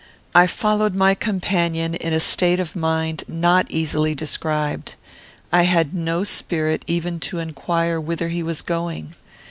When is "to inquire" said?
7.19-8.01